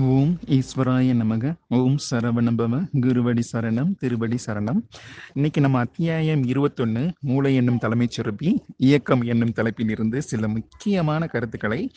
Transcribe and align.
ஓம் 0.00 0.38
ஈஸ்வராய 0.46 1.14
நமக 1.14 1.54
ஓம் 1.68 1.96
சரவணபவ 2.10 2.86
குருவடி 3.00 3.42
சரணம் 3.52 3.94
திருவடி 3.98 4.36
சரணம். 4.46 4.88
இன்னைக்கு 5.34 5.60
நம்ம 5.60 5.78
அத்தியாயம் 5.78 6.42
இருபத்தொன்னு 6.42 7.10
மூளை 7.20 7.54
என்னும் 7.54 7.78
தலைமைச் 7.78 8.10
சுரப்பி 8.10 8.62
இயக்கம் 8.76 9.22
என்னும் 9.22 9.52
தலைப்பில் 9.52 9.88
இருந்து 9.88 10.22
சில 10.22 10.48
முக்கியமான 10.48 11.26
கருத்துக்களை 11.26 11.90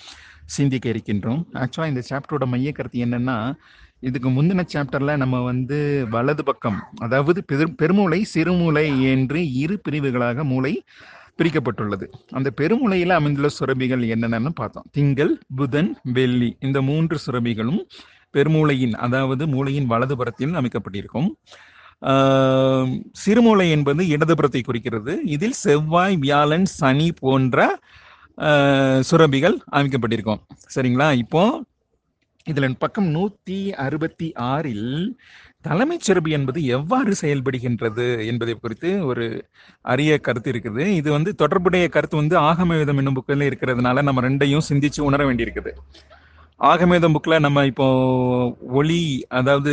சிந்திக்க 0.45 0.89
இருக்கின்றோம். 0.89 1.45
ஆக்சுவலாக 1.53 1.87
இந்த 1.87 2.03
சாப்டரோட 2.09 2.45
மைய 2.45 2.71
கருத்து 2.71 3.05
என்னன்னா 3.05 3.55
இதுக்கு 3.99 4.29
முந்தின 4.29 4.67
சாப்டர்ல 4.73 5.17
நம்ம 5.17 5.39
வந்து 5.39 6.05
வலது 6.09 6.43
பக்கம் 6.43 6.83
அதாவது 6.95 7.43
பெரு- 7.51 7.75
பெருமூளை 7.81 8.21
சிறுமூளை 8.33 9.01
என்று 9.01 9.53
இரு 9.53 9.79
பிரிவுகளாக 9.79 10.43
மூளை 10.43 10.83
பிரிக்கப்பட்டுள்ளது. 11.39 12.05
அந்த 12.37 12.49
பெருமுளையில 12.61 13.15
அமைந்துள்ள 13.19 13.49
சுரபிகள் 13.59 14.03
என்னென்னு 14.13 14.51
பார்த்தோம். 14.61 14.87
திங்கள் 14.97 15.33
புதன் 15.59 15.91
வெள்ளி 16.17 16.49
இந்த 16.67 16.81
மூன்று 16.89 17.17
சுரபிகளும் 17.25 17.81
பெருமூளையின் 18.35 18.95
அதாவது 19.05 19.43
மூளையின் 19.53 19.89
வலதுபுறத்தில் 19.91 20.55
அமைக்கப்பட்டிருக்கும். 20.61 21.29
சிறுமூளை 23.23 23.65
என்பது 23.75 24.03
இடதுபுறத்தை 24.13 24.61
குறிக்கிறது. 24.63 25.13
இதில் 25.35 25.59
செவ்வாய் 25.65 26.15
வியாழன் 26.23 26.65
சனி 26.79 27.09
போன்ற 27.19 27.67
சுரபிகள் 29.09 29.55
அமைக்கப்பட்டிருக்கும். 29.79 30.41
சரிங்களா? 30.75 31.07
இப்போ 31.23 31.43
இதுல 32.51 32.69
பக்கம் 32.83 33.09
நூத்தி 33.15 33.59
அறுபத்தி 33.85 34.27
ஆறில் 34.51 34.87
தலைமைச் 35.67 36.05
சிறப்பு 36.07 36.29
என்பது 36.37 36.59
எவ்வாறு 36.77 37.13
செயல்படுகின்றது 37.21 38.05
என்பதை 38.31 38.53
குறித்து 38.55 38.89
ஒரு 39.09 39.25
அரிய 39.93 40.17
கருத்து 40.27 40.49
இருக்குது. 40.53 40.85
இது 40.99 41.09
வந்து 41.11 41.31
தொடர்புடைய 41.41 41.85
கருத்து 41.95 42.17
வந்து 42.21 42.35
ஆகமேதம் 42.49 42.99
என்னும் 43.01 43.17
புக்கில் 43.19 43.47
இருக்கிறதுனால 43.49 44.03
நம்ம 44.07 44.23
ரெண்டையும் 44.27 44.67
சிந்திச்சு 44.69 45.01
உணர 45.09 45.21
வேண்டியிருக்குது. 45.29 45.73
ஆகமேதம் 46.71 47.15
புக்கில் 47.15 47.43
நம்ம 47.45 47.63
இப்போ 47.69 47.87
ஒளி 48.79 48.99
அதாவது 49.39 49.71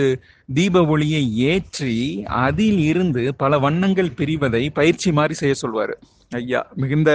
தீப 0.58 0.84
ஒளியை 0.92 1.22
ஏற்றி 1.52 1.96
அதில் 2.44 2.80
இருந்து 2.92 3.22
பல 3.42 3.58
வண்ணங்கள் 3.66 4.10
பிரிவதை 4.20 4.62
பயிற்சி 4.78 5.10
மாதிரி 5.18 5.34
செய்ய 5.42 5.54
சொல்வார். 5.54 5.94
ஐயா 6.40 6.60
மிகுந்த 6.82 7.10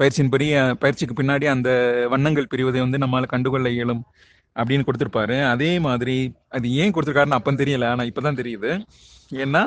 பயிற்சியின்படி 0.00 0.46
பயிற்சிக்கு 0.82 1.16
பின்னாடி 1.22 1.46
அந்த 1.54 1.70
வண்ணங்கள் 2.14 2.50
பிரிவதை 2.54 2.80
வந்து 2.84 3.02
நம்மால் 3.04 3.32
கண்டுகொள்ள 3.34 3.68
இயலும். 3.76 4.02
அப்படின்னு 4.58 4.86
கொடுத்துருப்பாரு. 4.86 5.48
அதே 5.48 5.78
மாதிரி 5.78 6.32
அது 6.48 6.72
ஏன் 6.72 6.92
கொடுத்துருக்காருன்னு 6.92 7.38
அப்பம் 7.38 7.56
தெரியல 7.56 7.84
ஆனால் 7.84 8.12
இப்போதான் 8.12 8.38
தெரியுது. 8.40 8.82
ஏன்னா 9.32 9.64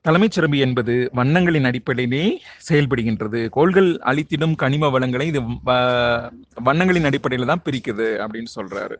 தலைமைச் 0.00 0.30
சிறப்பு 0.30 0.58
என்பது 0.58 1.10
வண்ணங்களின் 1.12 1.64
அடிப்படையிலே 1.64 2.42
செயல்படுகின்றது. 2.68 3.48
கோள்கள் 3.48 3.98
அளித்திடும் 4.04 4.54
கனிம 4.56 4.88
வளங்களை 4.88 5.26
இது 5.26 5.40
வ- 5.40 6.30
வண்ணங்களின் 6.54 7.04
அடிப்படையில 7.04 7.46
தான் 7.46 7.62
பிரிக்குது 7.64 8.08
அப்படின்னு 8.24 8.50
சொல்றாரு. 8.56 8.96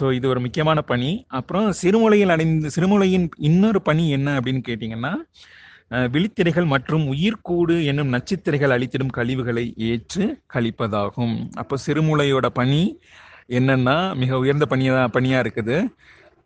ஸோ 0.00 0.12
இது 0.12 0.28
ஒரு 0.28 0.40
முக்கியமான 0.40 0.82
பணி. 0.82 1.24
அப்புறம் 1.28 1.72
சிறுமுலையில் 1.82 2.28
அடைந்து 2.28 2.70
சிறுமுலையின் 2.76 3.28
இன்னொரு 3.38 3.82
பணி 3.82 4.10
என்ன 4.10 4.40
அப்படின்னு 4.40 4.62
கேட்டிங்கன்னா 4.68 5.14
விழித்திரைகள் 5.90 6.66
மற்றும் 6.66 7.06
உயிர்க்கூடு 7.06 7.84
என்னும் 7.84 8.12
நச்சுத்திரைகள் 8.12 8.70
அளித்திடும் 8.70 9.10
கழிவுகளை 9.10 9.74
ஏற்று 9.76 10.38
கழிப்பதாகும். 10.54 11.48
அப்போ 11.52 11.76
சிறுமூளையோட 11.86 12.46
பணி 12.46 12.98
என்னன்னா 13.56 13.96
மிக 14.16 14.38
உயர்ந்த 14.38 14.66
பணியா 14.70 14.94
பணியா 15.16 15.38
இருக்குது. 15.44 15.76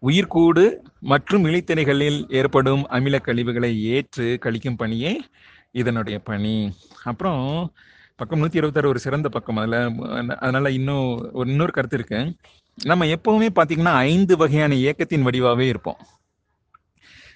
உயிர்க்கூடு 0.02 0.64
மற்றும் 1.12 1.44
விழித்திரைகளில் 1.44 2.18
ஏற்படும் 2.38 2.82
அமில 2.88 3.16
கழிவுகளை 3.18 3.70
ஏற்று 3.94 4.26
கழிக்கும் 4.44 4.76
பணியே 4.76 5.12
இதனுடைய 5.72 6.18
பணி. 6.18 6.56
அப்புறம் 7.04 7.44
பக்கம் 8.16 8.40
நூத்தி 8.40 8.58
இருபத்தாறு 8.60 8.88
ஒரு 8.88 8.98
சிறந்த 8.98 9.28
பக்கம். 9.28 9.56
அதுல 9.56 9.78
அதனால 10.36 10.70
இன்னும் 10.70 11.06
ஒரு 11.32 11.50
இன்னொரு 11.50 11.72
கருத்து 11.72 11.96
இருக்கு. 11.96 12.20
நம்ம 12.84 13.04
எப்பவுமே 13.04 13.48
பாத்தீங்கன்னா 13.58 13.94
ஐந்து 14.10 14.36
வகையான 14.36 14.74
இயக்கத்தின் 14.74 15.26
வடிவாவே 15.26 15.66
இருப்போம். 15.72 16.00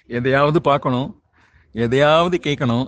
எதையாவது 0.07 0.61
பார்க்கணும் 0.61 1.09
எதையாவது 1.75 2.37
கேட்கணும் 2.43 2.87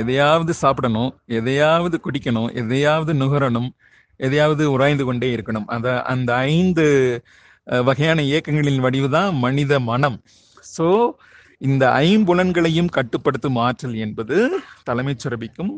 எதையாவது 0.00 0.52
சாப்பிடணும் 0.54 1.10
எதையாவது 1.26 1.96
குடிக்கணும் 2.04 2.50
எதையாவது 2.54 3.12
நுகரணும் 3.14 3.70
எதையாவது 4.26 4.64
உராய்ந்து 4.74 5.04
கொண்டே 5.08 5.28
இருக்கணும். 5.36 5.68
அந்த 5.74 5.88
அந்த 6.14 6.30
ஐந்து 6.56 6.86
வகையான 7.88 8.20
இயக்கங்களின் 8.30 8.84
வடிவுதான் 8.86 9.32
மனித 9.44 9.72
மனம். 9.90 10.18
ஸோ 10.76 10.86
இந்த 11.60 11.84
ஐம்புலன்களையும் 12.06 12.94
கட்டுப்படுத்தும் 12.96 13.58
ஆற்றல் 13.66 13.98
என்பது 14.06 14.36
தலைமைச் 14.88 15.22
சுரபிக்கும் 15.24 15.74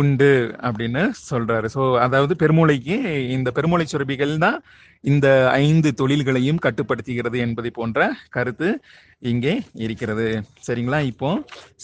உண்டு 0.00 0.30
அப்படின்னு 0.66 1.02
சொல்றாரு. 1.30 1.66
ஸோ 1.74 1.82
அதாவது 2.04 2.34
பெருமூளைக்கு 2.42 2.96
இந்த 3.36 3.48
பெருமூளை 3.56 3.86
சுரபிகள் 3.92 4.34
தான் 4.44 4.58
இந்த 5.12 5.26
ஐந்து 5.64 5.88
தொழில்களையும் 6.00 6.62
கட்டுப்படுத்துகிறது 6.66 7.38
என்பதை 7.46 7.70
போன்ற 7.78 8.08
கருத்து 8.36 8.68
இங்கே 9.30 9.54
இருக்கிறது. 9.84 10.26
சரிங்களா? 10.66 11.00
இப்போ 11.12 11.30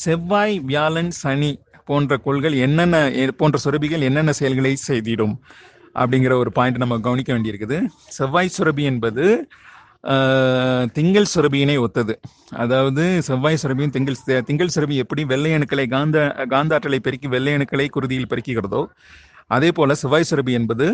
செவ்வாய் 0.04 0.54
வியாழன் 0.70 1.12
சனி 1.22 1.50
போன்ற 1.84 2.16
கோள்கள் 2.16 2.52
என்னென்ன 2.52 3.10
எ- 3.10 3.34
போன்ற 3.36 3.58
சுரபிகள் 3.64 4.06
என்னென்ன 4.08 4.32
செயல்களை 4.32 4.76
செய்திடும் 4.88 5.34
அப்படிங்கிற 5.94 6.34
ஒரு 6.34 6.52
பாயிண்ட் 6.52 6.76
நம்ம 6.76 6.98
கவனிக்க 6.98 7.32
வேண்டியிருக்குது. 7.32 7.78
செவ்வாய் 8.08 8.50
சுரபி 8.58 8.82
என்பது 8.82 9.48
திங்கள் 10.92 11.32
சுரபியினை 11.34 11.78
ஒத்தது. 11.78 12.14
அதாவது 12.50 13.22
செவ்வாய் 13.22 13.58
சுரபியும் 13.62 13.90
திங்கள் 13.90 14.42
திங்கள் 14.44 14.72
சுரபி 14.74 14.94
எப்படி 14.94 15.24
வெள்ளை 15.24 15.50
அணுக்களை 15.52 15.88
காந்த 15.88 16.34
காந்தாற்றலை 16.50 16.98
பெருக்கி 16.98 17.28
வெள்ளை 17.28 17.52
அணுக்களை 17.56 17.88
குருதியில் 17.88 18.30
பெருக்குகிறதோ 18.30 18.86
அதே 19.46 19.72
போல 19.72 19.94
செவ்வாய் 19.94 20.28
சுரபி 20.30 20.52
என்பது 20.52 20.86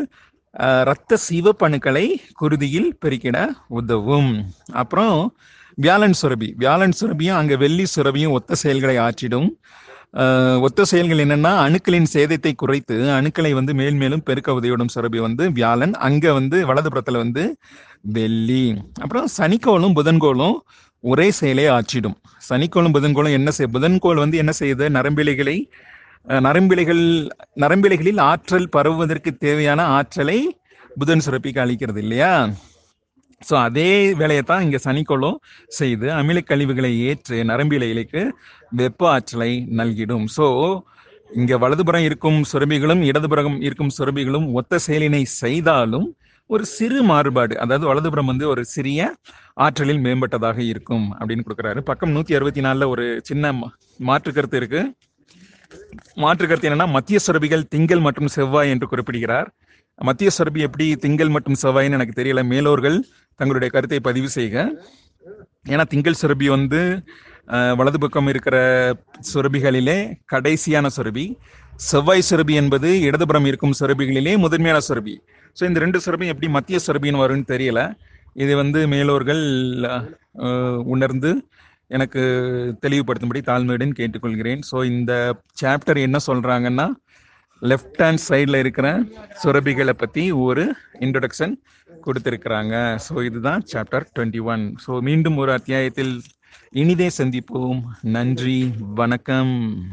இரத்த 0.83 1.19
சிவப்பணுக்களை 1.31 2.07
குருதியில் 2.41 2.91
பெருக்கிட 3.05 3.39
உதவும். 3.69 4.31
அப்புறம் 4.73 5.37
வியாழன் 5.75 6.15
சுரபி. 6.23 6.49
வியாழன் 6.57 6.95
சுரபியும் 7.01 7.37
அங்கே 7.41 7.57
வெள்ளி 7.57 7.85
சுரபியும் 7.97 8.31
ஒத்த 8.31 8.55
செயல்களை 8.55 8.97
ஆற்றிடும். 8.99 9.49
ஒத்த 10.67 10.85
செயல்கள் 10.91 11.23
என்னன்னா 11.25 11.51
அணுக்களின் 11.65 12.09
சேதத்தை 12.13 12.53
குறைத்து 12.53 12.95
அணுக்களை 13.17 13.51
வந்து 13.59 13.73
மேல் 13.81 13.99
மேலும் 14.03 14.23
பெருக்க 14.23 14.55
உதவியோடும் 14.59 14.93
சுரபி 14.95 15.19
வந்து 15.27 15.45
வியாழன் 15.53 15.95
அங்க 16.07 16.33
வந்து 16.33 16.59
வலதுபுறத்துல 16.69 17.21
வந்து 17.25 17.43
வெள்ளி. 18.17 18.65
அப்புறம் 19.01 19.29
சனிக்கோளும் 19.39 19.97
புதன்கோளும் 19.99 20.57
ஒரே 21.05 21.29
செயலை 21.31 21.67
ஆற்றிடும். 21.77 22.17
சனிக்கோளும் 22.49 22.95
புதன்கோளும் 22.97 23.37
என்ன 23.39 23.51
செய் 23.51 23.73
புதன்கோள் 23.77 24.23
வந்து 24.25 24.41
என்ன 24.43 24.53
செய்யுது? 24.61 24.87
நரம்பிலைகளை 24.99 25.57
நரம்பிலைகள் 26.47 27.05
நரம்பிலைகளில் 27.65 28.21
ஆற்றல் 28.31 28.69
பரவுவதற்கு 28.69 29.31
தேவையான 29.37 29.81
ஆற்றலை 29.99 30.39
புதன் 30.99 31.23
சுரப்பிக்கு 31.27 31.61
அளிக்கிறது 31.65 32.01
இல்லையா? 32.05 32.33
ஸோ 33.43 33.55
அதே 33.59 34.13
வேலையை 34.13 34.43
தான் 34.43 34.63
இங்கே 34.63 34.79
சனிக்கோளும் 34.85 35.37
செய்து 35.69 36.07
அமிலக் 36.11 36.47
கழிவுகளை 36.47 37.01
ஏற்று 37.01 37.45
நரம்பிலைகளுக்கு 37.45 38.23
வெப்ப 38.71 39.11
ஆற்றலை 39.11 39.67
நல்கிடும். 39.77 40.27
ஸோ 40.37 40.47
இங்கே 41.31 41.55
வலதுபுறம் 41.55 42.03
இருக்கும் 42.03 42.45
சுரபிகளும் 42.53 43.03
இடதுபுறம் 43.03 43.61
இருக்கும் 43.61 43.91
சுரபிகளும் 43.99 44.53
ஒத்த 44.53 44.79
செயலினை 44.87 45.23
செய்தாலும் 45.25 46.07
ஒரு 46.51 46.65
சிறு 46.67 47.03
மாறுபாடு 47.03 47.59
அதாவது 47.59 47.87
வலதுபுறம் 47.87 48.27
வந்து 48.27 48.49
ஒரு 48.49 48.65
சிறிய 48.65 49.01
ஆற்றலில் 49.55 50.03
மேம்பட்டதாக 50.05 50.59
இருக்கும் 50.59 51.15
அப்படின்னு 51.19 51.45
கொடுக்குறாரு. 51.49 51.81
பக்கம் 51.81 52.17
நூத்தி 52.17 52.35
அறுபத்தி 52.35 52.61
நாலுல 52.61 52.89
ஒரு 52.89 53.21
சின்ன 53.25 53.53
மா- 53.53 53.73
மாற்று 54.01 54.33
கருத்து 54.33 54.57
இருக்கு. 54.57 54.81
மாற்று 56.15 56.47
கருத்து 56.47 56.71
என்னன்னா 56.71 56.89
மத்திய 56.89 57.19
சுரபிகள் 57.27 57.63
திங்கள் 57.69 58.01
மற்றும் 58.01 58.27
செவ்வாய் 58.29 58.71
என்று 58.71 58.89
குறிப்பிடுகிறார். 58.89 59.49
மத்திய 60.07 60.29
சுரபி 60.37 60.61
எப்படி 60.67 60.87
திங்கள் 61.05 61.35
மற்றும் 61.35 61.59
செவ்வாய்ன்னு 61.63 61.97
எனக்கு 61.99 62.19
தெரியல. 62.19 62.41
மேலோர்கள் 62.53 62.99
தங்களுடைய 63.41 63.71
கருத்தை 63.75 63.99
பதிவு 64.09 64.29
செய்க. 64.37 64.57
ஏன்னா 65.73 65.85
திங்கள் 65.93 66.21
சுரபி 66.21 66.47
வந்து 66.57 66.81
வலது 67.79 67.99
பக்கம் 68.03 68.29
இருக்கிற 68.33 68.57
சுரபிகளிலே 69.31 69.99
கடைசியான 70.33 70.87
சுரபி. 70.97 71.25
செவ்வாய் 71.91 72.29
சுரபி 72.29 72.55
என்பது 72.63 72.89
இடதுபுறம் 73.09 73.49
இருக்கும் 73.51 73.75
சுரபிகளிலே 73.81 74.33
முதன்மையான 74.45 74.81
சுரபி. 74.89 75.15
ஸோ 75.59 75.63
இந்த 75.69 75.79
ரெண்டு 75.85 75.99
சுரபியும் 76.05 76.33
எப்படி 76.35 76.49
மத்திய 76.57 76.79
சுரபின்னு 76.87 77.23
வரும்னு 77.25 77.47
தெரியல. 77.53 77.83
இது 78.43 78.53
வந்து 78.63 78.81
மேலோர்கள் 78.95 79.43
உணர்ந்து 80.95 81.31
எனக்கு 81.97 82.23
தெளிவுபடுத்தும்படி 82.85 83.41
தாழ்மையுடன் 83.51 83.99
கேட்டுக்கொள்கிறேன். 83.99 84.63
ஸோ 84.71 84.77
இந்த 84.95 85.13
சாப்டர் 85.61 85.99
என்ன 86.07 86.19
சொல்றாங்கன்னா 86.29 86.87
லெஃப்ட் 87.63 88.03
ஹேண்ட் 88.03 88.25
சைடில் 88.29 88.55
இருக்கிற 88.55 89.03
சுரபிகளை 89.45 89.91
பற்றி 89.91 90.33
ஒரு 90.33 90.75
இன்ட்ரொடக்ஷன் 91.01 91.55
கொடுத்துருக்குறாங்க. 92.07 92.99
ஸோ 93.09 93.25
இதுதான் 93.25 93.63
சாப்டர் 93.73 94.07
டுவெண்ட்டி 94.19 94.43
ஒன் 94.43 94.77
ஸோ 94.87 95.01
மீண்டும் 95.01 95.37
ஒரு 95.37 95.53
அத்தியாயத்தில் 95.53 96.21
இனிதே 96.71 97.11
சந்திப்போம். 97.19 97.83
நன்றி 98.03 98.73
வணக்கம். 98.79 99.89